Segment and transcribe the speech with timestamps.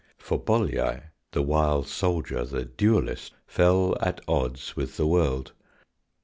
[0.17, 5.51] For Bolyai, the wild soldier, the duellist, fell at odds with the world.